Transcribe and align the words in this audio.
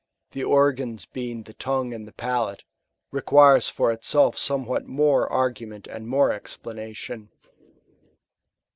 169 0.33 1.43
the 1.43 1.53
tongue 1.53 1.93
and 1.93 2.07
the 2.07 2.11
palate, 2.11 2.63
requires 3.11 3.69
for 3.69 3.91
itself 3.91 4.35
somewhat 4.35 4.87
more 4.87 5.31
argument 5.31 5.85
and 5.85 6.07
more 6.07 6.31
explanation. 6.31 7.29